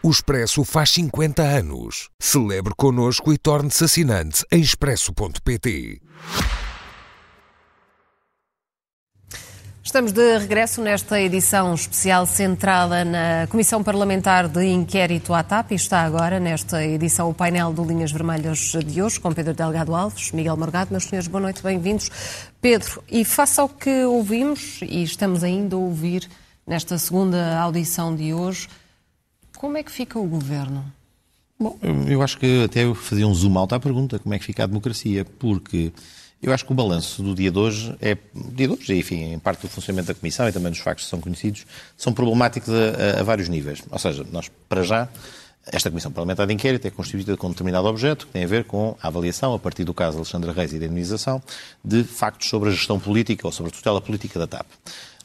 [0.00, 2.08] O Expresso faz 50 anos.
[2.20, 6.00] Celebre connosco e torne-se assinante em expresso.pt.
[9.82, 15.74] Estamos de regresso nesta edição especial centrada na Comissão Parlamentar de Inquérito à TAP e
[15.74, 20.30] está agora nesta edição o painel do Linhas Vermelhas de hoje com Pedro Delgado Alves,
[20.30, 20.92] Miguel Morgado.
[20.92, 22.08] Meus senhores, boa noite, bem-vindos.
[22.60, 26.28] Pedro, e face ao que ouvimos e estamos ainda a ouvir
[26.64, 28.68] nesta segunda audição de hoje,
[29.58, 30.84] como é que fica o governo?
[31.58, 34.44] Bom, eu acho que até eu fazia um zoom out à pergunta, como é que
[34.44, 35.92] fica a democracia, porque
[36.40, 38.16] eu acho que o balanço do dia de hoje é,
[38.54, 41.10] dia de hoje, enfim, em parte do funcionamento da Comissão e também dos factos que
[41.10, 41.66] são conhecidos,
[41.96, 43.82] são problemáticos a, a, a vários níveis.
[43.90, 45.08] Ou seja, nós, para já,
[45.66, 48.62] esta Comissão Parlamentar de Inquérito é constituída com um determinado objeto que tem a ver
[48.62, 51.42] com a avaliação, a partir do caso Alexandre Reis e da indenização,
[51.84, 54.66] de factos sobre a gestão política ou sobre a tutela política da TAP.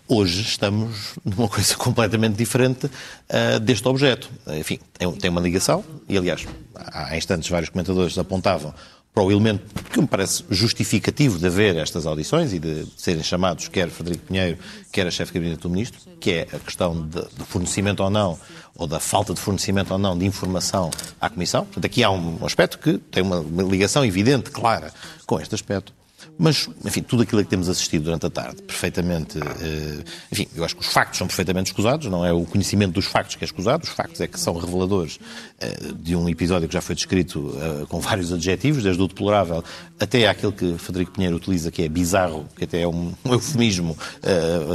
[0.08, 4.30] Hoje estamos numa coisa completamente diferente uh, deste objeto.
[4.48, 8.74] Enfim, tem, tem, uma ligação, e aliás, há instantes vários comentadores apontavam
[9.14, 13.68] para o elemento que me parece justificativo de haver estas audições e de serem chamados
[13.68, 14.58] quer Frederico Pinheiro,
[14.92, 18.40] quer a chefe de gabinete do Ministro, que é a questão do fornecimento ou não,
[18.76, 20.90] ou da falta de fornecimento ou não de informação
[21.22, 21.64] à Comissão.
[21.66, 24.92] Portanto, aqui há um aspecto que tem uma ligação evidente, clara,
[25.28, 25.94] com este aspecto.
[26.38, 29.38] Mas, enfim, tudo aquilo a que temos assistido durante a tarde, perfeitamente.
[29.38, 33.06] Eh, enfim, eu acho que os factos são perfeitamente escusados, não é o conhecimento dos
[33.06, 35.20] factos que é escusado, os factos é que são reveladores
[35.60, 39.64] eh, de um episódio que já foi descrito eh, com vários adjetivos, desde o deplorável
[40.00, 43.96] até aquele que Frederico Pinheiro utiliza, que é bizarro, que até é um, eufemismo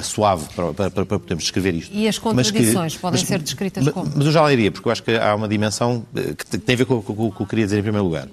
[0.03, 1.95] suave para, para, para, podermos descrever isto.
[1.95, 4.11] E as contradições que, podem mas, ser descritas mas, como?
[4.15, 6.85] Mas eu já leria, porque eu acho que há uma dimensão que tem a ver
[6.87, 8.29] com, com, com o que eu queria dizer em primeiro lugar.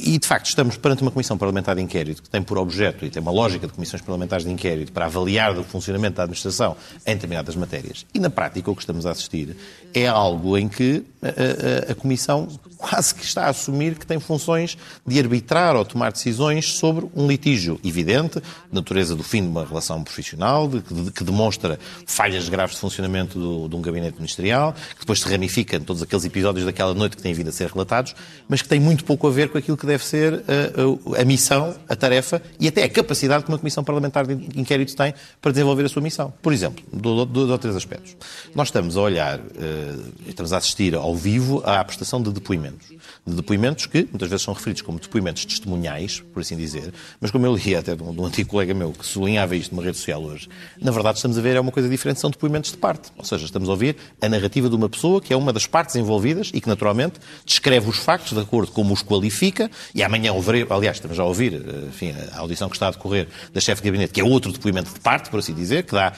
[0.00, 3.10] E, de facto, estamos perante uma Comissão Parlamentar de Inquérito que tem por objeto e
[3.10, 7.14] tem uma lógica de comissões parlamentares de inquérito para avaliar o funcionamento da administração em
[7.14, 8.04] determinadas matérias.
[8.12, 9.56] E, na prática, o que estamos a assistir
[9.92, 14.20] é algo em que a, a, a Comissão quase que está a assumir que tem
[14.20, 19.64] funções de arbitrar ou tomar decisões sobre um litígio evidente, natureza do fim de uma
[19.64, 24.74] relação profissional, de, de, que demonstra falhas graves de funcionamento do, de um gabinete ministerial,
[24.94, 27.70] que depois se ramifica em todos aqueles episódios daquela noite que têm vindo a ser
[27.70, 28.14] relatados,
[28.48, 31.24] mas que tem muito pouco a ver com aquilo que deve ser a, a, a
[31.24, 35.12] missão, a tarefa e até a capacidade que uma Comissão Parlamentar de Inquérito tem
[35.42, 36.32] para desenvolver a sua missão.
[36.40, 38.16] Por exemplo, dois ou três aspectos.
[38.54, 42.88] Nós estamos a olhar, uh, estamos a assistir ao vivo à prestação de depoimentos.
[43.26, 47.46] De depoimentos que muitas vezes são referidos como depoimentos testemunhais, por assim dizer, mas como
[47.46, 49.96] eu li até de um, de um antigo colega meu que sublinhava isto numa rede
[49.96, 50.48] social hoje,
[50.80, 53.10] na verdade estamos a ver é uma coisa diferente, são depoimentos de parte.
[53.16, 55.96] Ou seja, estamos a ouvir a narrativa de uma pessoa que é uma das partes
[55.96, 60.32] envolvidas e que, naturalmente, descreve os factos de acordo com como os qualifica, e amanhã
[60.32, 63.82] ouvirei, aliás, estamos a ouvir eh, enfim, a audição que está a decorrer da chefe
[63.82, 66.12] de gabinete, que é outro depoimento de parte, por assim dizer, que dá,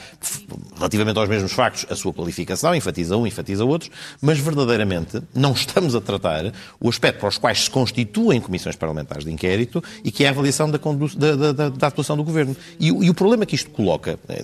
[0.75, 3.91] relativamente aos mesmos factos, a sua qualificação, enfatiza um, enfatiza outros,
[4.21, 9.25] mas verdadeiramente não estamos a tratar o aspecto para os quais se constituem comissões parlamentares
[9.25, 12.55] de inquérito e que é a avaliação da, da, da, da atuação do governo.
[12.79, 14.41] E, e, o problema que isto coloca, eh,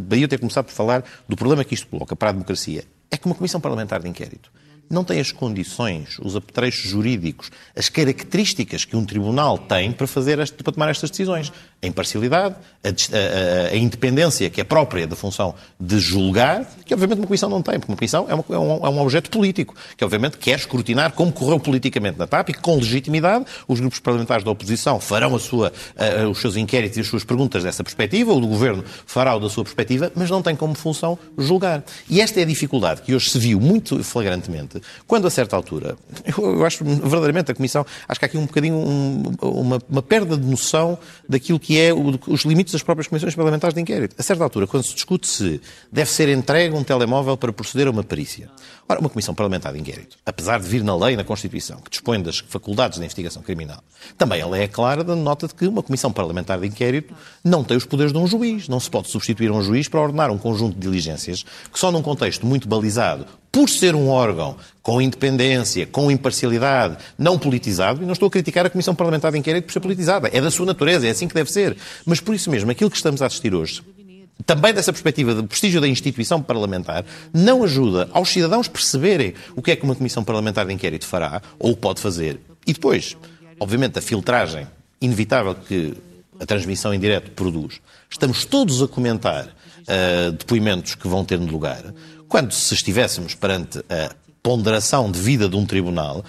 [0.00, 3.16] daí eu ter começado por falar do problema que isto coloca para a democracia, é
[3.16, 4.50] que uma comissão parlamentar de inquérito
[4.90, 10.36] não tem as condições, os apetrechos jurídicos, as características que um tribunal tem para, fazer,
[10.52, 11.52] para tomar estas decisões.
[11.80, 17.18] A imparcialidade, a, a, a, independência que é própria da função de julgar, que obviamente
[17.18, 19.76] uma comissão não tem, porque uma comissão é, uma, é, um, é um objeto político,
[19.96, 24.00] que obviamente quer escrutinar como correu politicamente na TAP e que, com legitimidade, os grupos
[24.00, 25.72] parlamentares da oposição farão a sua,
[26.28, 29.48] os seus inquéritos e as suas perguntas dessa perspectiva, ou o governo fará o da
[29.48, 31.84] sua perspectiva, mas não tem como função julgar.
[32.10, 35.96] E esta é a dificuldade que hoje se viu muito flagrantemente quando a certa altura,
[36.36, 40.36] eu, acho verdadeiramente a Comissão, acho que há aqui um bocadinho um, uma, uma, perda
[40.36, 44.14] de noção daquilo que é o, os limites das próprias comissões parlamentares de inquérito.
[44.18, 47.90] A certa altura, quando se discute se deve ser entregue um telemóvel para proceder a
[47.90, 48.50] uma perícia.
[48.88, 52.22] Ora, uma comissão parlamentar de inquérito, apesar de vir na lei, na Constituição, que dispõe
[52.22, 53.82] das faculdades da investigação criminal,
[54.16, 57.76] também ela é clara da nota de que uma comissão parlamentar de inquérito não tem
[57.76, 58.66] os poderes de um juiz.
[58.66, 62.02] Não se pode substituir um juiz para ordenar um conjunto de diligências que só num
[62.02, 63.26] contexto muito balizado
[63.58, 68.64] por ser um órgão com independência, com imparcialidade, não politizado, e não estou a criticar
[68.64, 71.34] a Comissão Parlamentar de Inquérito por ser politizada, é da sua natureza, é assim que
[71.34, 71.76] deve ser.
[72.06, 73.82] Mas por isso mesmo, aquilo que estamos a assistir hoje,
[74.46, 77.04] também dessa perspectiva do prestígio da instituição parlamentar,
[77.34, 81.42] não ajuda aos cidadãos perceberem o que é que uma Comissão Parlamentar de Inquérito fará
[81.58, 82.38] ou pode fazer.
[82.64, 83.16] E depois,
[83.58, 84.68] obviamente, a filtragem
[85.00, 85.94] inevitável que
[86.38, 87.80] a transmissão em direto produz.
[88.08, 91.82] Estamos todos a comentar uh, depoimentos que vão ter lugar.
[92.28, 96.24] Quando se estivéssemos perante a ponderação de vida de um tribunal,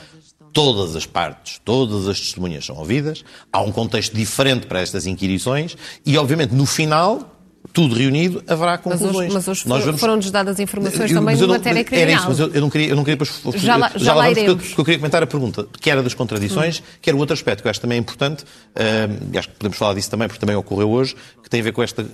[0.53, 5.75] todas as partes, todas as testemunhas são ouvidas, há um contexto diferente para estas inquirições
[6.05, 7.38] e, obviamente, no final,
[7.71, 9.33] tudo reunido, haverá conclusões.
[9.33, 10.01] Mas hoje, mas hoje vamos...
[10.01, 12.09] foram-nos dadas informações também de matéria criminal.
[12.09, 13.61] Era isso, mas eu, eu, não queria, eu não queria depois...
[13.61, 14.67] Já lá, já já lá iremos.
[14.67, 16.83] Porque eu, queria comentar a pergunta, que era das contradições, hum.
[17.01, 19.77] que era o outro aspecto que eu acho também importante, uh, e acho que podemos
[19.77, 22.07] falar disso também, porque também ocorreu hoje, que tem a ver com esta uh,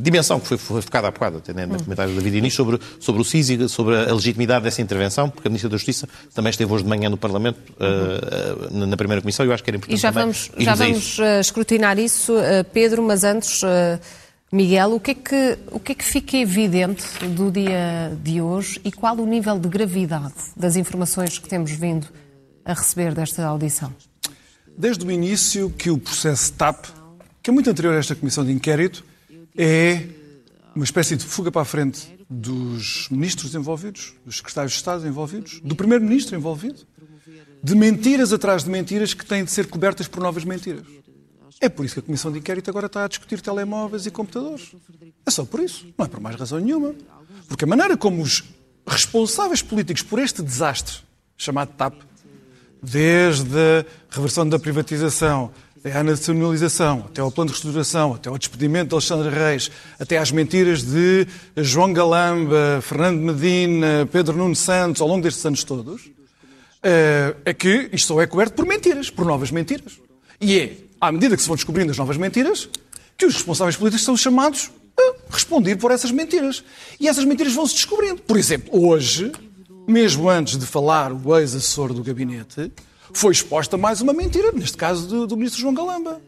[0.00, 1.78] dimensão que foi, foi focada há bocado, até né, no hum.
[1.78, 5.48] comentário da David Inês, sobre, sobre o SIS e sobre a legitimidade dessa intervenção, porque
[5.48, 9.44] a Ministra da Justiça também esteve hoje de manhã no Parlamento, uh, na primeira comissão,
[9.44, 12.34] e eu acho que era importante E já vamos, já vamos escrutinar isso,
[12.72, 13.62] Pedro, mas antes...
[14.52, 17.04] Miguel, o que, é que, o que é que fica evidente
[17.34, 22.06] do dia de hoje e qual o nível de gravidade das informações que temos vindo
[22.64, 23.92] a receber desta audição?
[24.78, 26.86] Desde o início que o processo TAP,
[27.42, 29.04] que é muito anterior a esta comissão de inquérito,
[29.56, 30.04] é
[30.76, 35.60] uma espécie de fuga para a frente dos ministros envolvidos, dos secretários de Estado envolvidos,
[35.60, 36.86] do primeiro-ministro envolvido,
[37.64, 40.84] de mentiras atrás de mentiras que têm de ser cobertas por novas mentiras.
[41.60, 44.74] É por isso que a Comissão de Inquérito agora está a discutir telemóveis e computadores.
[45.24, 45.86] É só por isso.
[45.96, 46.94] Não é por mais razão nenhuma.
[47.48, 48.44] Porque a maneira como os
[48.86, 50.96] responsáveis políticos por este desastre,
[51.36, 51.94] chamado TAP,
[52.82, 58.36] desde a reversão da privatização, até à nacionalização, até ao plano de reestruturação, até ao
[58.36, 61.26] despedimento de Alexandre Reis, até às mentiras de
[61.56, 66.10] João Galamba, Fernando Medina, Pedro Nuno Santos, ao longo destes anos todos,
[66.82, 69.98] eh, é que isto só é coberto por mentiras, por novas mentiras.
[70.40, 72.68] E é à medida que se vão descobrindo as novas mentiras,
[73.16, 76.64] que os responsáveis políticos são chamados a responder por essas mentiras.
[76.98, 78.22] E essas mentiras vão-se descobrindo.
[78.22, 79.32] Por exemplo, hoje,
[79.86, 82.72] mesmo antes de falar o ex-assessor do gabinete,
[83.12, 86.20] foi exposta mais uma mentira, neste caso do, do, ministro João Galamba.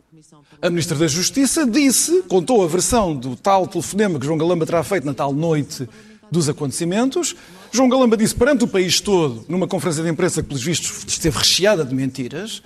[0.61, 4.83] A ministra da Justiça disse, contou a versão do tal telefonema que João Galamba terá
[4.83, 5.89] feito na tal noite
[6.31, 7.37] dos acontecimentos.
[7.71, 11.39] João Galamba disse perante o país todo, numa conferência de imprensa que, pelos vistos, esteve
[11.39, 12.63] recheada de mentiras,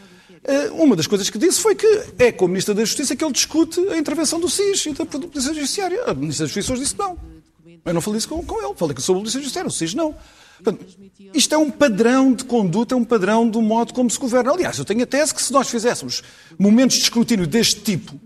[0.73, 1.87] uma das coisas que disse foi que
[2.19, 5.07] é com o Ministro da Justiça que ele discute a intervenção do SIS e da
[5.07, 6.05] Polícia Judiciária.
[6.05, 7.17] A Ministra da Justiça hoje disse não.
[7.85, 10.15] Eu não falei isso com, com ele, falei sobre a Polícia Judiciária, o SIS não.
[10.63, 10.87] Portanto,
[11.35, 14.53] isto é um padrão de conduta, é um padrão do modo como se governa.
[14.53, 16.23] Aliás, eu tenho a tese que se nós fizéssemos
[16.59, 18.19] momentos de escrutínio deste tipo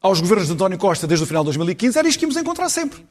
[0.00, 2.68] aos governos de António Costa desde o final de 2015, era isto que íamos encontrar
[2.68, 3.06] sempre.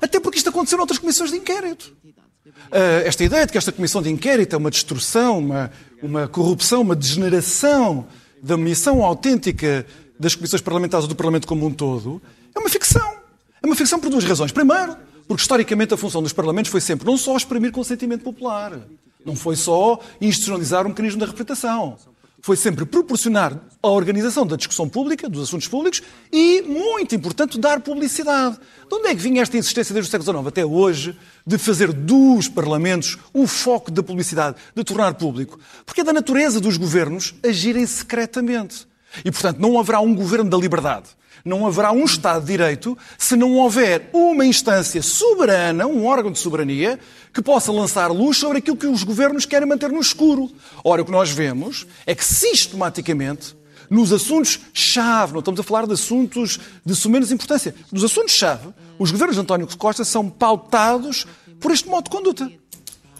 [0.00, 1.96] Até porque isto aconteceu noutras comissões de inquérito.
[2.46, 5.70] Uh, esta ideia de que esta comissão de inquérito é uma destruição, uma,
[6.02, 8.06] uma corrupção, uma degeneração
[8.42, 9.86] da missão autêntica
[10.18, 12.20] das comissões parlamentares ou do Parlamento como um todo,
[12.54, 13.16] é uma ficção.
[13.62, 14.52] É uma ficção por duas razões.
[14.52, 14.96] Primeiro,
[15.26, 18.78] porque historicamente a função dos parlamentos foi sempre não só exprimir consentimento popular,
[19.24, 21.96] não foi só institucionalizar um mecanismo da representação
[22.44, 27.80] foi sempre proporcionar a organização da discussão pública, dos assuntos públicos e, muito importante, dar
[27.80, 28.58] publicidade.
[28.86, 31.90] De onde é que vinha esta insistência desde o século XIX até hoje de fazer
[31.90, 35.58] dos parlamentos o foco da publicidade, de tornar público?
[35.86, 38.86] Porque é da natureza dos governos agirem secretamente.
[39.24, 43.36] E, portanto, não haverá um governo da liberdade não haverá um Estado de Direito se
[43.36, 46.98] não houver uma instância soberana, um órgão de soberania,
[47.34, 50.48] que possa lançar luz sobre aquilo que os governos querem manter no escuro.
[50.84, 53.56] Ora, o que nós vemos é que sistematicamente
[53.90, 59.36] nos assuntos-chave, não estamos a falar de assuntos de sumenos importância, nos assuntos-chave, os governos
[59.36, 61.26] de António Costa são pautados
[61.60, 62.50] por este modo de conduta.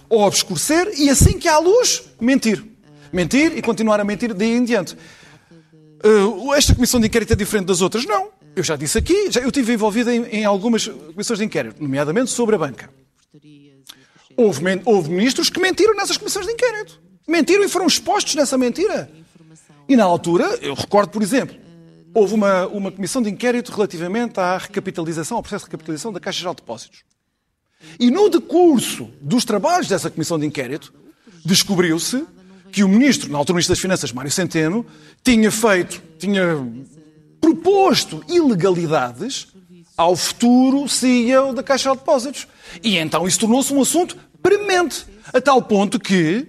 [0.09, 2.65] Obscurecer e, assim que há luz, mentir.
[3.13, 4.97] Mentir e continuar a mentir daí em diante.
[6.05, 8.05] Uh, esta comissão de inquérito é diferente das outras?
[8.05, 8.29] Não.
[8.55, 12.31] Eu já disse aqui, já, eu estive envolvido em, em, algumas comissões de inquérito, nomeadamente
[12.31, 12.89] sobre a banca.
[14.37, 17.01] Houve, houve ministros que mentiram nessas comissões de inquérito.
[17.27, 19.11] Mentiram e foram expostos nessa mentira.
[19.89, 21.57] E na altura, eu recordo, por exemplo,
[22.15, 26.39] houve uma, uma comissão de inquérito relativamente à recapitalização, ao processo de recapitalização da Caixa
[26.39, 27.05] Geral de Depósitos.
[27.99, 30.93] E no decurso dos trabalhos dessa comissão de inquérito,
[31.45, 32.25] descobriu-se
[32.73, 34.87] que o ministro, na altura ministro das Finanças, Mário Centeno,
[35.23, 36.43] tinha feito, tinha
[37.41, 39.49] proposto ilegalidades
[39.97, 42.47] ao futuro CEO da Caixa de Depósitos.
[42.83, 46.47] E então isso tornou-se um assunto premente, a tal ponto que,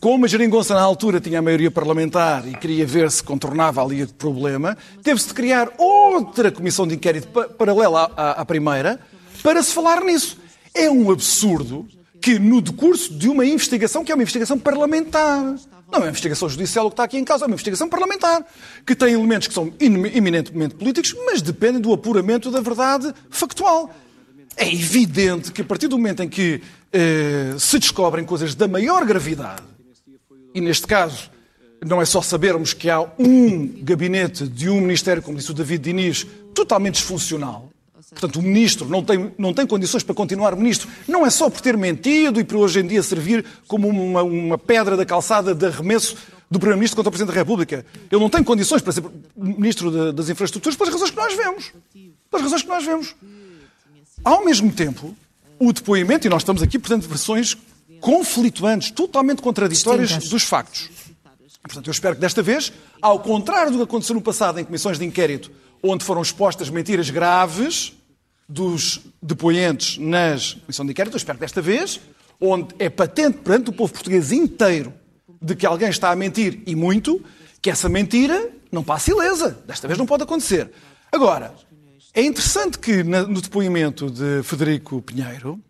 [0.00, 4.02] como a Geringonça na altura tinha a maioria parlamentar e queria ver se contornava ali
[4.02, 8.98] o problema, teve-se de criar outra comissão de inquérito paralela à, à primeira
[9.42, 10.38] para se falar nisso.
[10.74, 11.86] É um absurdo
[12.20, 15.56] que no decurso de uma investigação que é uma investigação parlamentar.
[15.90, 18.44] Não é uma investigação judicial o que está aqui em causa, é uma investigação parlamentar,
[18.84, 23.94] que tem elementos que são eminentemente políticos, mas dependem do apuramento da verdade factual.
[24.56, 26.60] É evidente que a partir do momento em que
[26.92, 29.62] eh, se descobrem coisas da maior gravidade,
[30.54, 31.30] e neste caso
[31.84, 35.84] não é só sabermos que há um gabinete de um ministério, como disse o David
[35.84, 37.70] Diniz, totalmente disfuncional,
[38.10, 40.88] Portanto, o ministro não tem, não tem condições para continuar ministro.
[41.08, 44.56] Não é só por ter mentido e por hoje em dia servir como uma, uma
[44.56, 46.16] pedra da calçada de arremesso
[46.48, 47.84] do Primeiro-Ministro contra o Presidente da República.
[48.10, 49.02] Ele não tem condições para ser
[49.36, 51.72] Ministro das Infraestruturas pelas razões que nós vemos.
[52.30, 53.16] Pelas razões que nós vemos.
[54.22, 55.14] Ao mesmo tempo,
[55.58, 57.56] o depoimento, e nós estamos aqui, portanto, versões
[58.00, 60.30] conflituantes, totalmente contraditórias Distintas.
[60.30, 60.90] dos factos.
[61.62, 62.72] Portanto, eu espero que desta vez,
[63.02, 65.50] ao contrário do que aconteceu no passado em comissões de inquérito,
[65.82, 67.95] onde foram expostas mentiras graves
[68.48, 72.00] dos depoentes nas comissões de inquérito, eu espero que desta vez,
[72.40, 74.92] onde é patente perante o povo português inteiro
[75.40, 77.22] de que alguém está a mentir e muito,
[77.60, 79.58] que essa mentira não passe ilesa.
[79.66, 80.70] Desta vez não pode acontecer.
[81.10, 81.54] Agora,
[82.14, 85.60] é interessante que no depoimento de Federico Pinheiro,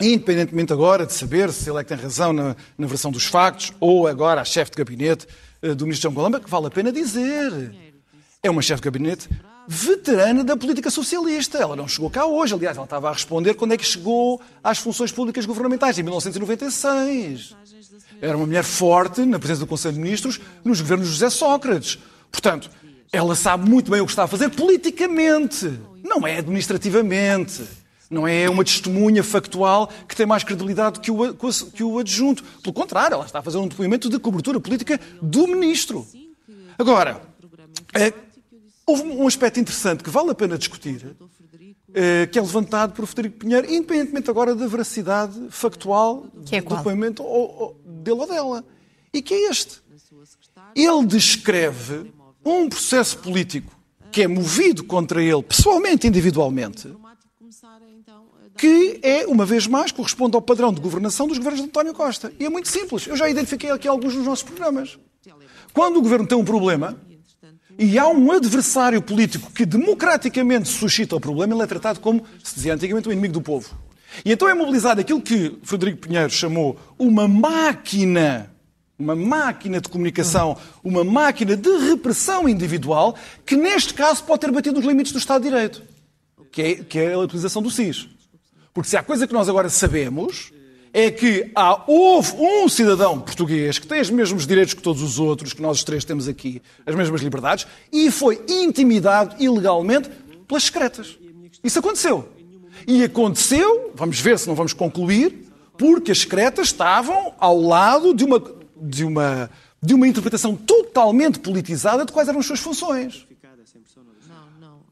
[0.00, 3.72] independentemente agora de saber se ele é que tem razão na, na versão dos factos
[3.80, 5.26] ou agora a chefe de gabinete
[5.62, 7.74] eh, do ministro João Galamba, que vale a pena dizer.
[8.42, 9.28] É uma chefe de gabinete
[9.66, 11.58] veterana da política socialista.
[11.58, 12.54] Ela não chegou cá hoje.
[12.54, 17.54] Aliás, ela estava a responder quando é que chegou às funções públicas governamentais, em 1996.
[18.20, 21.98] Era uma mulher forte na presença do Conselho de Ministros nos governos de José Sócrates.
[22.30, 22.70] Portanto,
[23.12, 27.62] ela sabe muito bem o que está a fazer politicamente, não é administrativamente.
[28.08, 31.34] Não é uma testemunha factual que tem mais credibilidade que o,
[31.74, 32.44] que o adjunto.
[32.62, 36.06] Pelo contrário, ela está a fazer um depoimento de cobertura política do ministro.
[36.78, 37.20] Agora,
[38.86, 41.16] houve um aspecto interessante que vale a pena discutir,
[41.92, 46.76] eh, que é levantado por Frederico Pinheiro, independentemente agora da veracidade factual Que é do
[46.76, 47.22] depoimento
[47.84, 48.64] dele ou dela.
[49.12, 49.82] E que é este.
[50.74, 52.12] Ele descreve
[52.44, 53.74] um processo político
[54.12, 56.94] que é movido contra ele, pessoalmente, individualmente,
[58.56, 62.32] que é, uma vez mais, corresponde ao padrão de governação dos governos de António Costa.
[62.38, 63.06] E é muito simples.
[63.06, 64.98] Eu já identifiquei aqui alguns dos nossos programas.
[65.74, 66.98] Quando o governo tem um problema
[67.78, 72.54] e há um adversário político que democraticamente suscita o problema, ele é tratado como, se
[72.54, 73.76] dizia antigamente, o inimigo do povo.
[74.24, 78.50] E então é mobilizado aquilo que Frederico Pinheiro chamou uma máquina,
[78.98, 83.14] uma máquina de comunicação, uma máquina de repressão individual,
[83.44, 85.82] que neste caso pode ter batido nos limites do Estado de Direito,
[86.50, 88.08] que é, que é a utilização do SIS.
[88.72, 90.50] Porque se há coisa que nós agora sabemos
[90.98, 95.18] é que há, houve um cidadão português que tem os mesmos direitos que todos os
[95.18, 100.08] outros, que nós os três temos aqui, as mesmas liberdades, e foi intimidado ilegalmente
[100.48, 101.18] pelas secretas.
[101.62, 102.26] Isso aconteceu.
[102.88, 105.44] E aconteceu, vamos ver se não vamos concluir,
[105.76, 108.42] porque as secretas estavam ao lado de uma,
[108.80, 109.50] de uma,
[109.82, 113.26] de uma interpretação totalmente politizada de quais eram as suas funções.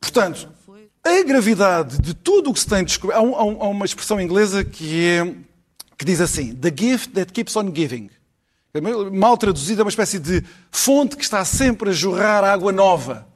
[0.01, 0.49] Portanto,
[1.03, 3.19] a gravidade de tudo o que se tem descoberto.
[3.19, 5.35] Há, um- há um- uma expressão inglesa que, é,
[6.05, 8.11] que diz assim: The gift that keeps on giving.
[9.13, 13.27] Mal traduzida, é uma espécie de fonte que está sempre a jorrar água nova.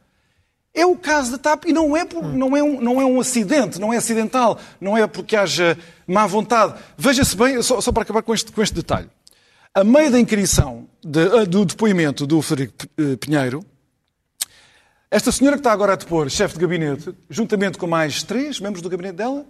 [0.75, 3.21] É o caso da TAP e não é, por- não, é um, não é um
[3.21, 6.75] acidente, não é acidental, não é porque haja má vontade.
[6.97, 9.09] Veja-se bem, só, só para acabar com este, com este detalhe.
[9.75, 13.65] A meio da inquirição de- ah, do depoimento do Frederico eh, Pinheiro,
[15.11, 18.83] esta senhora que está agora a depor, chefe de gabinete, juntamente com mais três membros
[18.83, 19.47] do gabinete dela,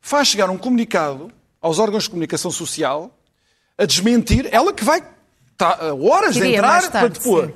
[0.00, 1.30] faz chegar um comunicado
[1.64, 3.18] aos órgãos de comunicação social
[3.78, 5.02] a desmentir, ela que vai
[5.56, 7.46] tá, a horas de Queria entrar tarde, para depor.
[7.46, 7.54] sim.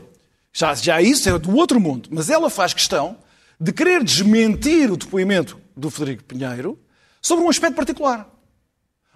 [0.50, 2.08] Já, já isso é do outro mundo.
[2.10, 3.18] Mas ela faz questão
[3.60, 6.78] de querer desmentir o depoimento do Frederico Pinheiro
[7.20, 8.26] sobre um aspecto particular.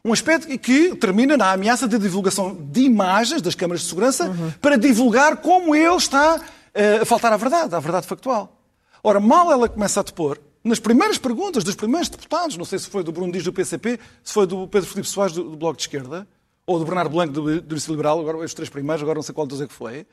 [0.04, 4.30] Um aspecto que termina na ameaça de divulgação de imagens das câmaras de segurança
[4.60, 6.38] para divulgar como ele está
[6.74, 8.60] eh, a faltar à verdade, à verdade factual.
[9.02, 12.88] Ora, mal ela começa a depor, nas primeiras perguntas dos primeiros deputados, não sei se
[12.88, 15.76] foi do Bruno Dias do PCP, se foi do Pedro Filipe Soares do, do Bloco
[15.76, 16.26] de Esquerda,
[16.66, 19.46] ou do Bernardo Blanco do, do Liberal, agora os três primeiros, agora não sei qual
[19.46, 20.06] dos é que foi,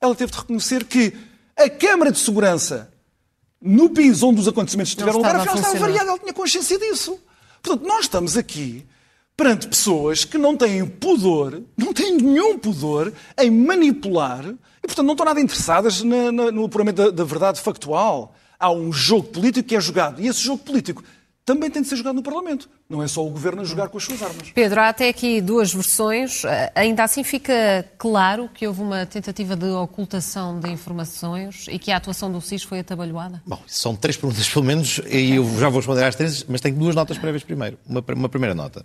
[0.00, 1.12] ela teve de reconhecer que
[1.56, 2.92] a Câmara de Segurança
[3.60, 6.78] no país onde os acontecimentos tiveram lugar, estava a afinal estava variada, ela tinha consciência
[6.78, 7.18] disso.
[7.62, 8.86] Portanto, nós estamos aqui
[9.36, 15.14] perante pessoas que não têm pudor, não têm nenhum pudor em manipular e, portanto, não
[15.14, 18.34] estão nada interessadas na- na- no apuramento da, da verdade factual.
[18.58, 21.02] Há um jogo político que é jogado e esse jogo político
[21.46, 22.68] também tem de ser jogado no Parlamento.
[22.90, 24.50] Não é só o Governo a jogar com as suas armas.
[24.50, 26.44] Pedro, há até aqui duas versões.
[26.44, 31.92] Eh, Ainda assim fica claro que houve uma tentativa de ocultação de informações e que
[31.92, 33.40] a atuação do SIS foi atabalhoada?
[33.46, 36.76] Bom, são três perguntas pelo menos, e eu já vou responder às três, mas tenho
[36.76, 37.78] duas notas prévias primeiro.
[37.86, 38.84] Uma, uma primeira nota.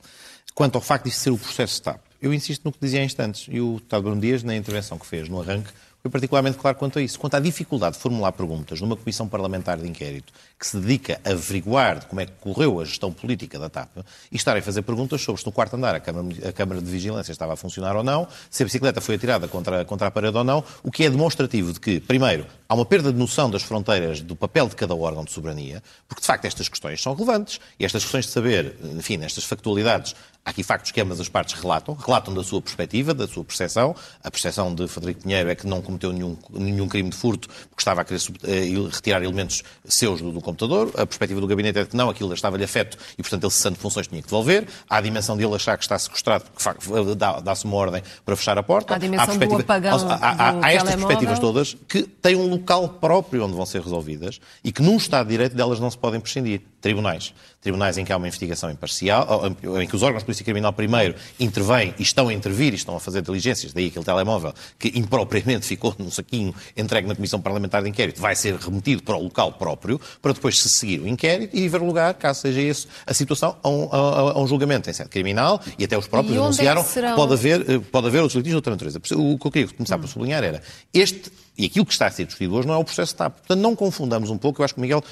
[0.54, 3.48] Quanto ao facto de ser o processo TAP, eu insisto no que dizia há instantes,
[3.50, 5.70] e o Deputado Bruno Dias, na intervenção que fez no arranque,
[6.02, 7.20] foi particularmente claro quanto a isso.
[7.20, 11.32] Quanto à dificuldade de formular perguntas numa comissão parlamentar de inquérito que se dedica a
[11.32, 13.98] averiguar de como é que correu a gestão política da TAP
[14.32, 16.90] e estar a fazer perguntas sobre se no quarto andar a Câmara, a Câmara de
[16.90, 20.38] Vigilância estava a funcionar ou não, se a bicicleta foi atirada contra, contra a parede
[20.38, 23.64] ou não, o que é demonstrativo de que, primeiro, há uma perda de noção das
[23.64, 27.60] fronteiras do papel de cada órgão de soberania, porque de facto estas questões são relevantes
[27.80, 31.60] e estas questões de saber, enfim, estas factualidades, Há aqui factos que ambas as partes
[31.60, 33.96] relatam, relatam da sua perspectiva, da sua percepção.
[34.24, 37.82] A percepção de Frederico Pinheiro é que não cometeu nenhum, nenhum crime de furto porque
[37.82, 40.92] estava a querer uh, retirar elementos seus do, do, computador.
[40.98, 44.08] A perspectiva do gabinete é que não, aquilo estava-lhe afeto e, portanto, ele cessando funções
[44.08, 44.68] tinha que devolver.
[44.90, 48.58] Há a dimensão de ele achar que está sequestrado porque dá-se uma ordem para fechar
[48.58, 48.94] a porta.
[48.94, 52.50] Há a dimensão há do apagão há, há, há estas perspectivas todas que têm um
[52.50, 55.98] local próprio onde vão ser resolvidas e que num Estado de Direito delas não se
[56.00, 56.62] podem prescindir.
[56.82, 57.34] Tribunais.
[57.62, 59.44] Tribunais em que há uma investigação imparcial,
[59.80, 62.96] em que os órgãos de polícia criminal primeiro intervêm e estão a intervir e estão
[62.96, 67.84] a fazer diligências, daí aquele telemóvel que impropriamente ficou num saquinho entregue na Comissão Parlamentar
[67.84, 71.56] de Inquérito, vai ser remetido para o local próprio, para depois se seguir o inquérito
[71.56, 73.98] e ver lugar, caso seja esse a situação, a um, a,
[74.32, 77.16] a um julgamento em sede criminal e até os próprios anunciaram é que serão...
[77.16, 79.00] pode haver, eh, pode haver outros litígios de outra natureza.
[79.16, 80.02] O que eu queria começar hum.
[80.02, 80.62] por sublinhar era
[80.92, 83.38] este e aquilo que está a ser discutido hoje não é o processo TAP.
[83.40, 84.62] Portanto, não confundamos um pouco.
[84.62, 85.04] Eu acho que o Miguel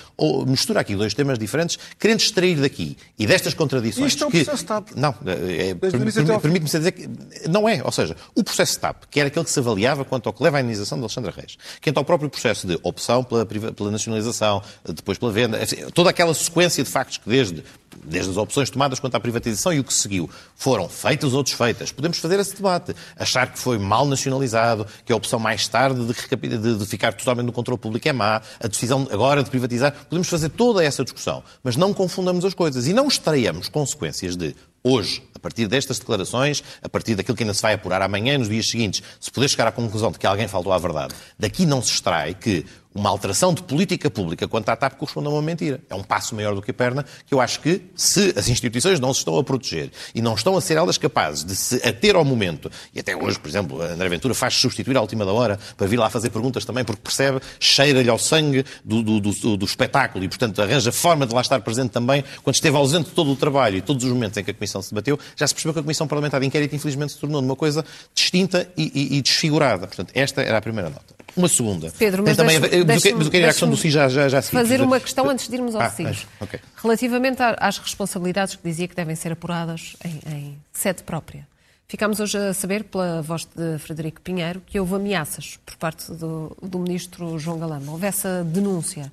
[0.47, 4.13] mistura aqui dois temas diferentes, querendo extrair daqui e destas contradições.
[4.13, 4.43] Isto é o que...
[4.43, 4.91] processo TAP.
[4.95, 7.09] Não, é, permite-me dizer que
[7.47, 7.81] não é.
[7.83, 10.57] Ou seja, o processo TAP, que era aquele que se avaliava quanto ao que leva
[10.57, 15.17] à indenização de Alexandre Reis, quanto ao próprio processo de opção pela, pela nacionalização, depois
[15.17, 15.59] pela venda,
[15.93, 17.63] toda aquela sequência de factos que desde
[18.03, 21.91] desde as opções tomadas quanto à privatização e o que seguiu, foram feitas ou desfeitas.
[21.91, 22.95] Podemos fazer esse debate.
[23.15, 27.45] Achar que foi mal nacionalizado, que a opção mais tarde de, de, de ficar totalmente
[27.45, 29.93] no controle público é má, a decisão agora de privatizar.
[30.09, 34.55] Podemos fazer toda essa discussão, mas não confundamos as coisas e não extraíamos consequências de
[34.83, 38.49] hoje, a partir destas declarações, a partir daquilo que ainda se vai apurar amanhã, nos
[38.49, 41.81] dias seguintes, se puder chegar à conclusão de que alguém faltou à verdade, daqui não
[41.81, 45.79] se extrai que uma alteração de política pública quanto à TAP corresponde a uma mentira.
[45.89, 48.99] É um passo maior do que a perna que eu acho que, se as instituições
[48.99, 52.15] não se estão a proteger e não estão a ser elas capazes de se ater
[52.15, 55.59] ao momento, e até hoje, por exemplo, André Ventura faz substituir à última da hora
[55.77, 59.65] para vir lá fazer perguntas também, porque percebe, cheira-lhe ao sangue do, do, do, do,
[59.65, 63.31] espetáculo e, portanto, arranja forma de lá estar presente também, quando esteve ausente de todo
[63.31, 65.73] o trabalho e todos os momentos em que a Comissão se debateu, já se percebeu
[65.73, 69.21] que a Comissão Parlamentar de Inquérito, infelizmente, se tornou numa coisa distinta e, e, e
[69.21, 69.85] desfigurada.
[69.85, 71.18] Portanto, esta era a primeira nota.
[71.39, 71.91] Uma segunda.
[71.97, 74.41] Pedro, mas também, deixa, deixa, mas eu queria a questão do SIS já, já, já
[74.41, 76.27] Fazer uma questão antes de irmos ao ah, SIS.
[76.39, 76.59] Okay.
[76.75, 81.47] Relativamente às responsabilidades que dizia que devem ser apuradas em, em sede própria.
[81.87, 86.55] Ficámos hoje a saber, pela voz de Frederico Pinheiro, que houve ameaças por parte do,
[86.61, 87.91] do ministro João Galamba.
[87.91, 89.11] Houve essa denúncia.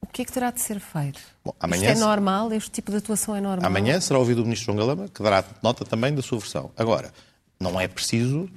[0.00, 1.20] O que é que terá de ser feito?
[1.44, 2.52] Bom, amanhã, Isto é normal?
[2.52, 3.64] Este tipo de atuação é normal?
[3.64, 6.72] Amanhã será ouvido o ministro João Galamba, que dará nota também da sua versão.
[6.76, 7.12] Agora,
[7.60, 8.50] não é preciso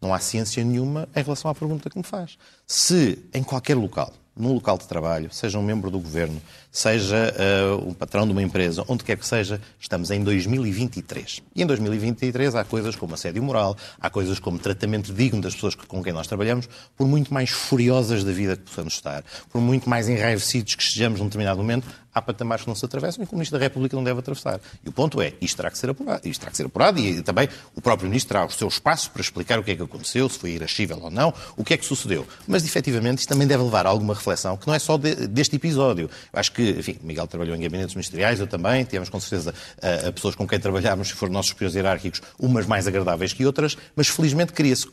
[0.00, 2.38] não há ciência nenhuma em relação à pergunta que me faz.
[2.66, 7.34] Se em qualquer local, num local de trabalho, seja um membro do governo, seja
[7.76, 11.42] uh, um patrão de uma empresa, onde quer que seja, estamos em 2023.
[11.54, 15.74] E em 2023 há coisas como assédio moral, há coisas como tratamento digno das pessoas
[15.74, 19.88] com quem nós trabalhamos, por muito mais furiosas da vida que possamos estar, por muito
[19.88, 23.34] mais enraivecidos que estejamos num determinado momento, há patamares que não se atravessam e o
[23.34, 24.60] Ministro da República não deve atravessar.
[24.84, 26.28] E o ponto é, isto terá que ser apurado.
[26.28, 29.22] Isto terá que ser apurado e também o próprio Ministro terá o seu espaço para
[29.22, 31.84] explicar o que é que aconteceu, se foi irascível ou não, o que é que
[31.84, 32.26] sucedeu.
[32.46, 35.56] Mas, efetivamente, isto também deve levar a alguma reflexão, que não é só de, deste
[35.56, 36.10] episódio.
[36.32, 40.08] Eu acho que, enfim, Miguel trabalhou em gabinetes ministeriais, eu também, tivemos com certeza a,
[40.08, 43.76] a pessoas com quem trabalhámos, que foram nossos superiores hierárquicos, umas mais agradáveis que outras,
[43.96, 44.86] mas felizmente cria-se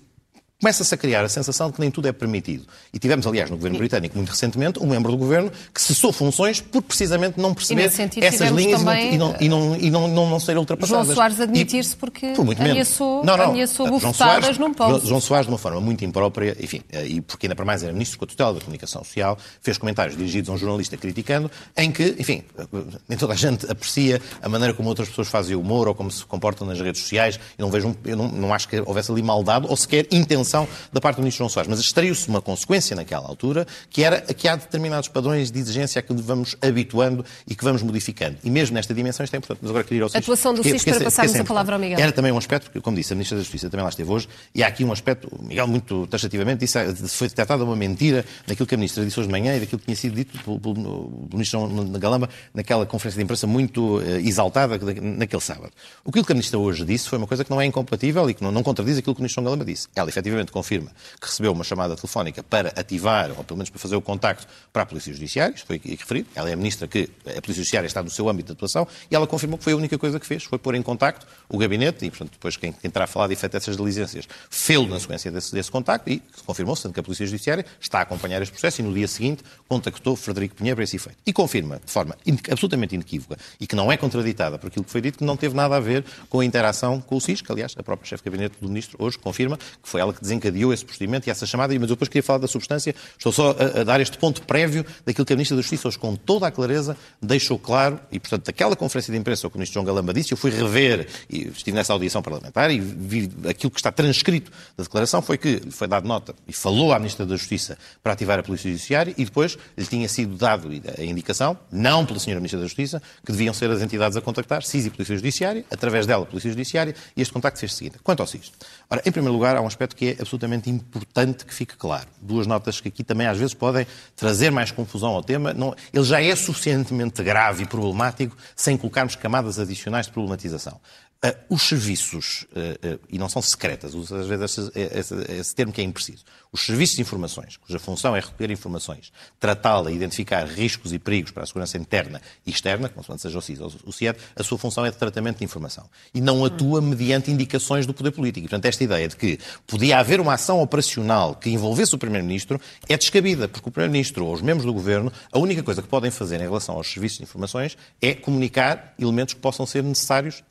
[0.60, 2.66] começa-se a criar a sensação de que nem tudo é permitido.
[2.92, 6.60] E tivemos, aliás, no governo britânico, muito recentemente, um membro do governo que cessou funções
[6.60, 10.58] por precisamente não perceber essas linhas e, não, e, não, e não, não, não ser
[10.58, 11.06] ultrapassadas.
[11.06, 14.74] João Soares admitir-se porque por muito ameaçou, não, não, ameaçou bufetadas num.
[15.04, 17.94] João Soares, de uma forma muito imprópria, enfim, eh, e porque ainda para mais era
[17.94, 21.92] ministro com a tutela da comunicação social, fez comentários dirigidos a um jornalista criticando, em
[21.92, 22.66] que, enfim, eh,
[23.08, 26.26] nem toda a gente aprecia a maneira como outras pessoas fazem humor ou como se
[26.26, 27.40] comportam nas redes sociais.
[27.58, 30.47] Eu não vejo, eu não, não acho que houvesse ali maldade ou sequer intenção
[30.92, 34.48] da parte do Ministro João Soares, mas extraiu-se uma consequência naquela altura, que era que
[34.48, 38.38] há determinados padrões de exigência a que vamos habituando e que vamos modificando.
[38.44, 39.60] E mesmo nesta dimensão isto é importante.
[39.62, 40.18] Mas agora queria ir ao SIS.
[40.18, 42.00] Atuação do SIS para passarmos a palavra ao Miguel.
[42.00, 44.28] Era também um aspecto, porque, como disse, a Ministra da Justiça também lá esteve hoje,
[44.54, 48.68] e há aqui um aspecto, o Miguel muito taxativamente disse, foi detectada uma mentira naquilo
[48.68, 51.28] que a Ministra disse hoje de manhã e daquilo que tinha sido dito pelo, pelo
[51.32, 51.68] Ministro
[52.00, 55.72] Galamba naquela conferência de imprensa muito uh, exaltada naquele sábado.
[56.04, 58.44] O que a Ministra hoje disse foi uma coisa que não é incompatível e que
[58.44, 59.88] não, não contradiz aquilo que o Ministro Galamba disse.
[59.96, 63.96] Ela efetivamente confirma que recebeu uma chamada telefónica para ativar, ou pelo menos para fazer
[63.96, 67.42] o contacto para a Polícia Judiciária, isto foi referido, ela é a ministra que a
[67.42, 69.98] Polícia Judiciária está no seu âmbito de atuação, e ela confirmou que foi a única
[69.98, 73.08] coisa que fez, foi pôr em contacto o gabinete, e portanto depois quem, quem terá
[73.08, 77.04] falado de efeito dessas diligências fê-lo na sequência desse, desse contacto, e confirmou-se, que a
[77.04, 80.84] Polícia Judiciária está a acompanhar este processo, e no dia seguinte contactou Frederico Pinheiro para
[80.84, 81.18] esse efeito.
[81.26, 82.16] E confirma, de forma
[82.50, 85.56] absolutamente inequívoca, e que não é contraditada por aquilo que foi dito, que não teve
[85.56, 88.30] nada a ver com a interação com o SIS, que aliás a própria chefe de
[88.30, 91.74] gabinete do ministro hoje confirma que foi ela que desencadeou esse procedimento e essa chamada,
[91.74, 94.86] mas eu depois queria falar da substância, estou só a, a dar este ponto prévio
[95.06, 98.46] daquilo que a Ministra da Justiça hoje, com toda a clareza, deixou claro, e portanto,
[98.46, 101.76] daquela conferência de imprensa que o Ministro João Galamba disse, eu fui rever, e estive
[101.76, 106.08] nessa audição parlamentar, e vi aquilo que está transcrito da declaração, foi que foi dado
[106.08, 109.86] nota e falou à Ministra da Justiça para ativar a Polícia Judiciária, e depois lhe
[109.86, 113.82] tinha sido dado a indicação, não pela Senhora Ministra da Justiça, que deviam ser as
[113.82, 117.72] entidades a contactar, SIS e Polícia Judiciária, através dela, Polícia Judiciária, e este contacto fez
[117.72, 117.98] o seguinte.
[118.04, 118.52] Quanto ao SIS.
[118.90, 122.08] Ora, em primeiro lugar, há um aspecto que é absolutamente importante que fique claro.
[122.22, 125.54] Duas notas que aqui também às vezes podem trazer mais confusão ao tema.
[125.54, 130.80] Não, ele já é suficientemente grave e problemático sem colocarmos camadas adicionais de problematização.
[131.26, 135.74] Uh, os serviços, uh, uh, e não são secretas, às vezes esse, esse, esse, termo
[135.74, 140.46] que é impreciso, os serviços de informações, cuja função é recolher informações, tratá-la e identificar
[140.46, 143.92] riscos e perigos para a segurança interna e externa, como seja o CIS ou o
[143.92, 145.86] CIED, a sua função é de tratamento de informação.
[146.14, 148.46] E não atua mediante indicações do poder político.
[148.46, 152.60] E, portanto, esta ideia de que podia haver uma ação operacional que envolvesse o Primeiro-Ministro
[152.88, 156.12] é descabida, porque o Primeiro-Ministro ou os membros do Governo, a única coisa que podem
[156.12, 160.44] fazer em relação aos serviços de informações é comunicar elementos que possam ser necessários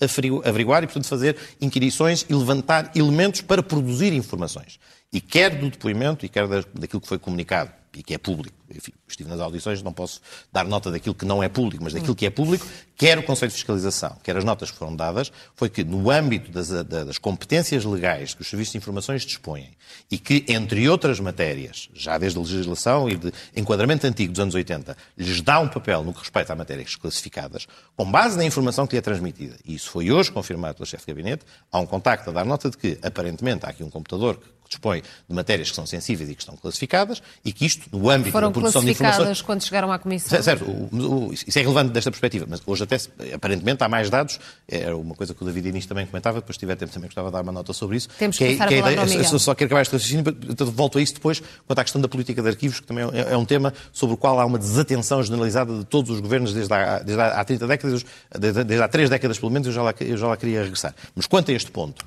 [0.44, 4.78] averiguar e, portanto, fazer inquirições e levantar elementos para produzir informações.
[5.12, 8.54] E quer do depoimento e quer daquilo que foi comunicado e que é público.
[8.70, 10.20] Enfim, estive nas audições, não posso
[10.52, 13.50] dar nota daquilo que não é público, mas daquilo que é público, quer o Conselho
[13.50, 17.84] de Fiscalização, quer as notas que foram dadas, foi que no âmbito das, das competências
[17.84, 19.70] legais que os serviços de informações dispõem
[20.10, 24.54] e que, entre outras matérias, já desde a legislação e de enquadramento antigo dos anos
[24.54, 27.66] 80, lhes dá um papel no que respeita a matérias classificadas,
[27.96, 31.06] com base na informação que lhe é transmitida, e isso foi hoje confirmado pelo chefe
[31.06, 34.36] de gabinete, há um contacto a dar nota de que, aparentemente, há aqui um computador
[34.36, 37.88] que que dispõe de matérias que são sensíveis e que estão classificadas e que isto,
[37.96, 39.16] no âmbito Foram da produção de informações...
[39.16, 40.42] classificadas quando chegaram à Comissão?
[40.42, 42.96] Certo, o, o, isso é relevante desta perspectiva, mas hoje até,
[43.32, 46.60] aparentemente, há mais dados, era uma coisa que o David Inês também comentava, depois se
[46.60, 48.08] tiver tempo também gostava de dar uma nota sobre isso.
[48.18, 50.24] Temos que, que, é, que é a ideia, eu só quero acabar este raciocínio,
[50.72, 53.36] volto a isso depois, quanto à questão da política de arquivos, que também é, é
[53.36, 56.98] um tema sobre o qual há uma desatenção generalizada de todos os governos desde há,
[56.98, 58.04] desde há 30 décadas,
[58.38, 60.94] desde, há 3 décadas pelo menos, eu já lá, eu já lá queria regressar.
[61.14, 62.04] Mas quanto a este ponto,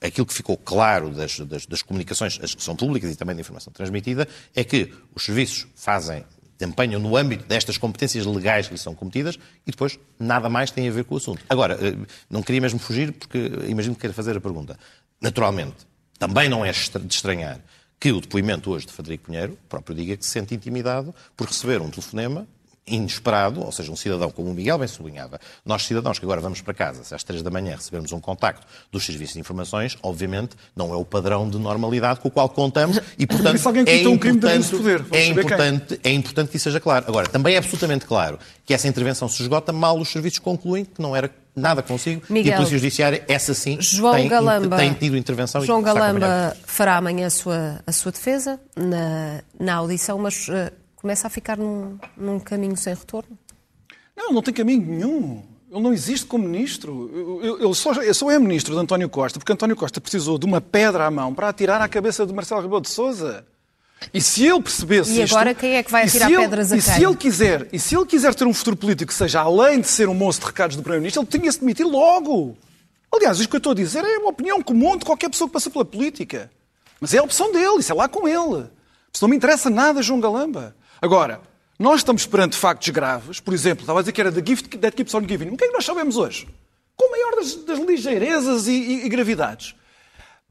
[0.00, 3.40] aquilo que ficou claro das, das, das, comunicações, as que são públicas e também da
[3.40, 6.24] informação transmitida, é que os serviços fazem,
[6.58, 10.88] desempenham no âmbito destas competências legais que lhes são cometidas e depois nada mais tem
[10.88, 11.42] a ver com o assunto.
[11.48, 11.96] Agora, eh,
[12.28, 14.78] não queria mesmo fugir, porque imagino que queira fazer a pergunta.
[15.20, 15.86] Naturalmente,
[16.18, 17.60] também não é de estranhar
[17.98, 21.82] que o depoimento hoje de Frederico Pinheiro próprio diga que se sente intimidado por receber
[21.82, 22.48] um telefonema
[22.90, 25.40] inesperado, ou seja, um cidadão como o Miguel bem sublinhava.
[25.64, 28.66] Nós, cidadãos que agora vamos para casa, se às três da manhã recebermos um contacto
[28.90, 33.00] dos serviços de informações, obviamente não é o padrão de normalidade com o qual contamos
[33.18, 35.04] e, portanto, Isso alguém é um crime de abuso de poder.
[35.12, 37.04] É importante, é importante que isso seja claro.
[37.08, 41.00] Agora, também é absolutamente claro que essa intervenção se esgota mal os serviços concluem que
[41.00, 44.92] não era nada consigo Miguel, e a Polícia Judiciária, essa sim, João tem, Galamba, tem
[44.92, 45.64] tido intervenção.
[45.64, 51.26] João Galamba fará amanhã a sua, a sua defesa na, na audição, mas uh, começa
[51.26, 53.38] a ficar num, num caminho sem retorno?
[54.16, 55.42] Não, não tem caminho nenhum.
[55.70, 57.10] Ele não existe como ministro.
[57.60, 60.60] Ele só, ele só é ministro de António Costa porque António Costa precisou de uma
[60.60, 63.46] pedra à mão para atirar à cabeça de Marcelo Rebelo de Sousa.
[64.12, 66.76] E se ele percebesse E agora isto, quem é que vai atirar ele, pedras a
[66.76, 66.94] e quem?
[66.94, 69.88] se ele quiser E se ele quiser ter um futuro político que seja além de
[69.88, 72.56] ser um moço de recados do Primeiro-Ministro, ele tinha-se demitir logo.
[73.14, 75.52] Aliás, isto que eu estou a dizer é uma opinião comum de qualquer pessoa que
[75.52, 76.50] passa pela política.
[77.00, 78.68] Mas é a opção dele, isso é lá com ele.
[79.12, 80.74] Se não me interessa nada, João Galamba.
[81.02, 81.40] Agora,
[81.78, 84.94] nós estamos perante factos graves, por exemplo, estava a dizer que era the gift that
[84.94, 85.48] keeps on giving.
[85.48, 86.46] O que é que nós sabemos hoje?
[86.94, 89.74] Com a maior das, das ligeirezas e, e, e, gravidades.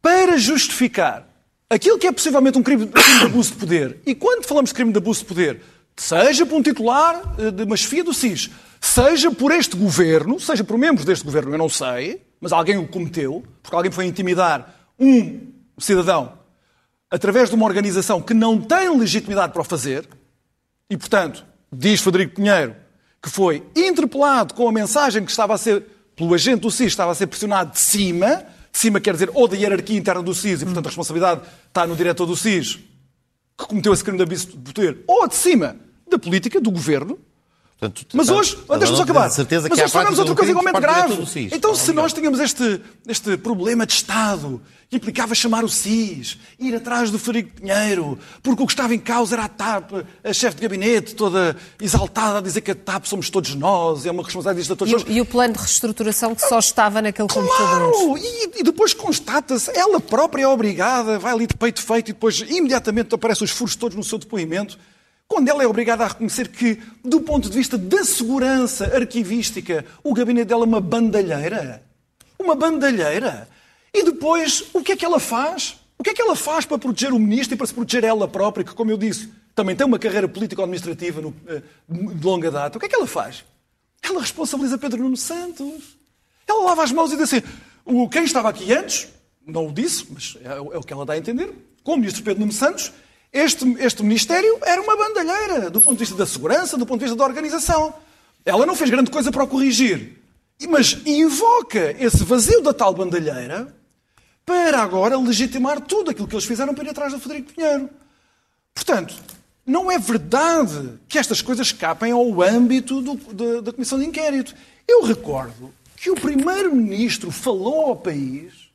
[0.02, 1.28] Para justificar
[1.70, 4.92] aquilo que é possivelmente um crime, de abuso de poder, e quando falamos de crime
[4.92, 5.62] de abuso de poder,
[5.96, 8.50] seja por um titular eh, de uma chefia do SIS,
[8.82, 12.88] seja por este governo, seja por membros deste governo, eu não sei, mas alguém o
[12.88, 15.42] cometeu, porque alguém foi intimidar um
[15.78, 16.40] cidadão
[17.12, 20.08] através de uma organização que não tem legitimidade para o fazer,
[20.90, 22.76] e, portanto, diz Frederico Pinheiro
[23.22, 27.12] que foi interpelado com a mensagem que estava a ser, pelo agente do SIS, estava
[27.12, 30.62] a ser pressionado de cima, de cima quer dizer ou da hierarquia interna do SIS,
[30.62, 32.80] e portanto a responsabilidade está no diretor do SIS,
[33.58, 35.76] que cometeu esse crime de abuso de poder, ou de cima
[36.10, 37.20] da política, do governo,
[37.80, 39.30] Portanto, mas hoje, deixa-me só acabar.
[39.30, 41.50] Certeza mas hoje sabemos outra coisa igualmente grave.
[41.50, 46.76] Então, se nós tínhamos este, este problema de Estado que implicava chamar o SIS, ir
[46.76, 49.92] atrás do Frederico Pinheiro, porque o que estava em causa era a TAP,
[50.24, 54.12] a chefe de gabinete toda exaltada a dizer que a TAP somos todos nós, é
[54.12, 55.06] uma responsabilidade de todos e, nós.
[55.08, 57.48] E o plano de reestruturação que só estava naquele claro!
[57.48, 58.18] computador.
[58.18, 62.42] E, e depois constata-se, ela própria é obrigada, vai ali de peito feito e depois
[62.42, 64.78] imediatamente aparecem os furos todos no seu depoimento
[65.30, 70.12] quando ela é obrigada a reconhecer que, do ponto de vista da segurança arquivística, o
[70.12, 71.84] gabinete dela é uma bandalheira.
[72.40, 73.48] Uma bandalheira.
[73.94, 75.78] E depois, o que é que ela faz?
[76.00, 78.28] O que é que ela faz para proteger o ministro e para se proteger ela
[78.28, 82.78] própria, que, como eu disse, também tem uma carreira político-administrativa eh, de longa data?
[82.78, 83.46] O que é que ela faz?
[84.02, 85.96] Ela responsabiliza Pedro Nuno Santos.
[86.48, 87.44] Ela lava as mãos e diz assim:
[88.12, 89.08] quem estava aqui antes,
[89.46, 92.24] não o disse, mas é, é o que ela dá a entender, com o ministro
[92.24, 92.92] Pedro Nuno Santos,
[93.32, 97.06] este, este Ministério era uma bandalheira, do ponto de vista da segurança, do ponto de
[97.06, 97.94] vista da organização.
[98.44, 100.18] Ela não fez grande coisa para o corrigir,
[100.68, 103.74] mas invoca esse vazio da tal bandalheira
[104.46, 107.90] para agora legitimar tudo aquilo que eles fizeram para ir atrás do Frederico Pinheiro.
[108.74, 109.16] Portanto,
[109.66, 114.56] não é verdade que estas coisas escapem ao âmbito do, da, da Comissão de Inquérito.
[114.88, 118.72] Eu recordo que o Primeiro-Ministro falou ao país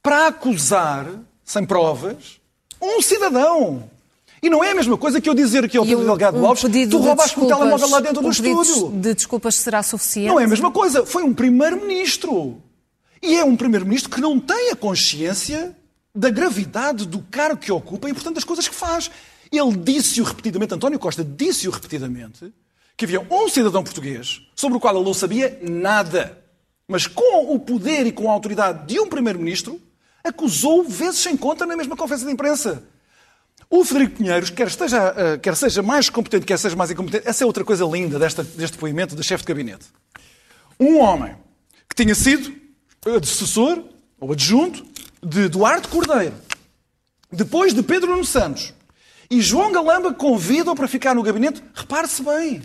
[0.00, 1.08] para acusar,
[1.44, 2.39] sem provas,
[2.80, 3.90] um cidadão.
[4.42, 6.64] E não é a mesma coisa que eu dizer aqui ao Pedro Delgado um Alves,
[6.90, 8.90] tu roubaste o telemóvel lá dentro do estúdio.
[8.92, 10.28] de desculpas será suficiente?
[10.28, 11.04] Não é a mesma coisa.
[11.04, 12.60] Foi um primeiro-ministro.
[13.22, 15.76] E é um primeiro-ministro que não tem a consciência
[16.14, 19.10] da gravidade do cargo que ocupa e, portanto, das coisas que faz.
[19.52, 22.52] Ele disse-o repetidamente, António Costa disse-o repetidamente,
[22.96, 26.38] que havia um cidadão português sobre o qual ele não sabia nada.
[26.88, 29.80] Mas com o poder e com a autoridade de um primeiro-ministro,
[30.24, 32.82] acusou vezes sem conta na mesma conferência de imprensa.
[33.68, 37.44] O Frederico Pinheiros, quer, esteja, eh, quer seja mais competente, quer seja mais incompetente, essa
[37.44, 39.86] é outra coisa linda desta, deste depoimento da chefe de gabinete.
[40.78, 41.36] Um homem
[41.88, 42.52] que tinha sido
[43.22, 43.84] assessor
[44.18, 44.84] ou adjunto
[45.22, 46.34] de Duarte Cordeiro,
[47.30, 48.74] depois de Pedro Nuno Santos,
[49.30, 52.62] e João Galamba convida-o para ficar no gabinete, repare-se bem,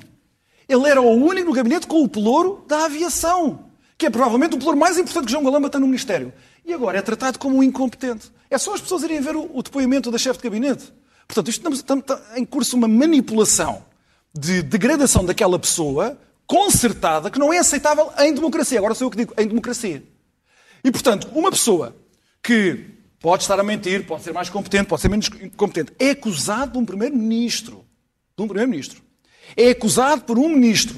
[0.68, 3.66] ele era o único no gabinete com o pelouro da aviação,
[3.96, 6.34] que é provavelmente o pelouro mais importante que João Galamba tem no Ministério
[6.66, 8.32] e agora é tratado como um incompetente.
[8.50, 10.92] É só as pessoas irem ver o, o depoimento da chefe de gabinete.
[11.28, 11.96] Portanto, isto está
[12.36, 13.86] em curso uma manipulação
[14.34, 18.78] de degradação daquela pessoa concertada que não é aceitável em democracia.
[18.78, 20.04] Agora sou eu que digo, em democracia.
[20.84, 21.96] E, portanto, uma pessoa
[22.44, 22.86] que
[23.20, 26.78] pode estar a mentir, pode ser mais competente, pode ser menos competente, é acusado de
[26.78, 27.84] um primeiro-ministro.
[28.38, 29.02] De um primeiro-ministro.
[29.58, 30.98] É acusado por um ministro.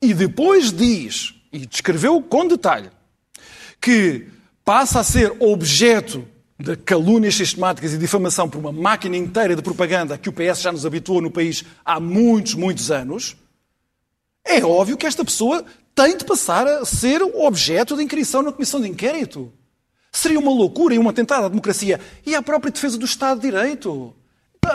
[0.00, 2.90] E depois diz, e descreveu com detalhe,
[3.80, 4.28] que
[4.64, 6.26] passa a ser objeto
[6.58, 10.70] de calúnias sistemáticas e difamação por uma máquina inteira de propaganda que o PS já
[10.70, 13.36] nos habituou no país há muitos, muitos anos,
[14.44, 18.80] é óbvio que esta pessoa tem de passar a ser objeto de inscrição na comissão
[18.80, 19.52] de inquérito.
[20.12, 23.50] Seria uma loucura e um atentado à democracia e à própria defesa do Estado de
[23.50, 24.14] Direito.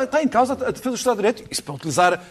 [0.01, 2.21] Está em causa a defesa do Estado de Direito, isso para utilizar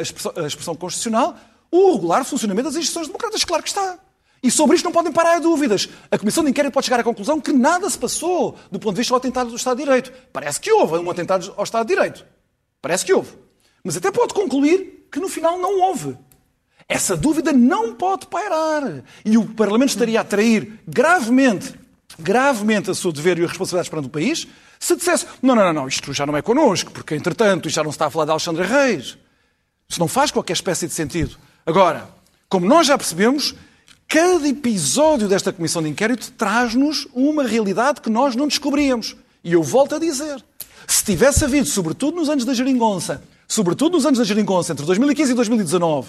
[0.00, 1.36] expressão, a expressão constitucional,
[1.70, 3.44] o regular funcionamento das instituições democráticas.
[3.44, 3.98] Claro que está.
[4.42, 5.88] E sobre isto não podem parar dúvidas.
[6.10, 9.00] A Comissão de Inquérito pode chegar à conclusão que nada se passou do ponto de
[9.00, 10.12] vista do atentado do Estado de Direito.
[10.32, 12.24] Parece que houve um atentado ao Estado de Direito.
[12.80, 13.32] Parece que houve.
[13.82, 16.16] Mas até pode concluir que no final não houve.
[16.88, 19.02] Essa dúvida não pode pairar.
[19.24, 21.74] E o Parlamento estaria a trair gravemente,
[22.18, 24.48] gravemente a seu dever e as responsabilidades perante o país
[24.78, 27.84] se dissesse: não, não, não, não, isto já não é connosco, porque entretanto isto já
[27.84, 29.18] não se está a falar de Alexandre Reis.
[29.88, 31.36] Isso não faz qualquer espécie de sentido.
[31.66, 32.08] Agora,
[32.48, 33.54] como nós já percebemos,
[34.08, 39.14] Cada episódio desta comissão de inquérito traz-nos uma realidade que nós não descobríamos.
[39.44, 40.42] E eu volto a dizer:
[40.86, 45.32] se tivesse havido, sobretudo nos anos da geringonça, sobretudo nos anos da geringonça, entre 2015
[45.32, 46.08] e 2019,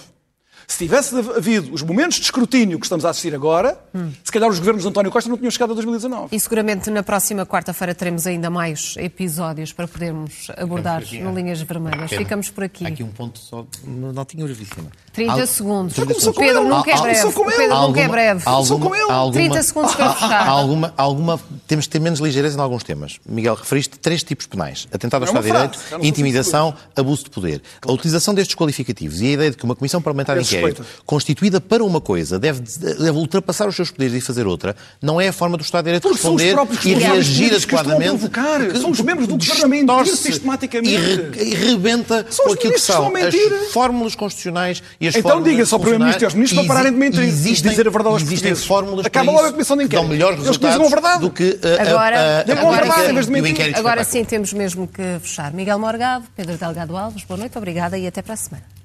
[0.69, 4.11] se tivesse havido os momentos de escrutínio que estamos a assistir agora, hum.
[4.23, 6.35] se calhar os governos de António Costa não tinham chegado a 2019.
[6.35, 12.11] E seguramente na próxima quarta-feira teremos ainda mais episódios para podermos abordar no Linhas Vermelhas.
[12.11, 12.85] Ficamos por aqui.
[12.85, 14.89] Há aqui um ponto só, notinha brevíssima.
[15.11, 15.47] 30 Al...
[15.47, 15.97] segundos.
[15.97, 17.27] o Pedro nunca é breve.
[17.27, 18.41] O Pedro nunca é breve.
[18.45, 19.11] Alguma, com ele.
[19.11, 20.47] Alguma, 30 segundos para fechar.
[20.59, 23.19] Alguma, alguma, temos de ter menos ligeireza em alguns temas.
[23.25, 24.87] Miguel, referiste três tipos penais.
[24.91, 27.61] Atentado ao é Estado de Direito, intimidação, abuso de poder.
[27.81, 31.61] A utilização destes qualificativos e a ideia de que uma Comissão Parlamentar de Inquérito, constituída
[31.61, 35.33] para uma coisa, deve, deve ultrapassar os seus poderes e fazer outra, não é a
[35.33, 38.29] forma do Estado de Direito Porque responder e reagir adequadamente.
[38.79, 41.39] São os membros do Parlamento sistematicamente.
[41.39, 46.23] E, rebenta com aquilo que são as fórmulas constitucionais e as então diga só Primeiro-Ministro
[46.23, 48.65] e aos Ministros para pararem de mentir existem, e dizer a verdade aos existem portugueses.
[48.65, 50.01] fórmulas Acaba logo a Comissão de Inquérito.
[50.01, 55.19] dão melhores resultados do que a, agora, a, a, agora, agora sim temos mesmo que
[55.21, 55.53] fechar.
[55.53, 58.78] Miguel Morgado, Pedro Delgado Alves, boa noite, obrigada e até para a semana.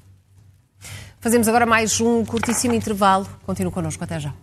[1.25, 3.27] Fazemos agora mais um curtíssimo intervalo.
[3.47, 4.35] Continue connosco, até já.